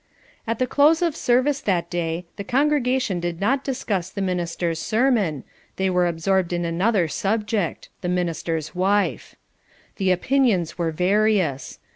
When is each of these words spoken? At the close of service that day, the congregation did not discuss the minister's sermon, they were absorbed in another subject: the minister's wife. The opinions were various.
At 0.47 0.57
the 0.57 0.65
close 0.65 1.03
of 1.03 1.15
service 1.15 1.61
that 1.61 1.91
day, 1.91 2.25
the 2.35 2.43
congregation 2.43 3.19
did 3.19 3.39
not 3.39 3.63
discuss 3.63 4.09
the 4.09 4.19
minister's 4.23 4.79
sermon, 4.79 5.43
they 5.75 5.91
were 5.91 6.07
absorbed 6.07 6.51
in 6.53 6.65
another 6.65 7.07
subject: 7.07 7.89
the 8.01 8.09
minister's 8.09 8.73
wife. 8.73 9.35
The 9.97 10.09
opinions 10.09 10.75
were 10.75 10.89
various. 10.91 11.77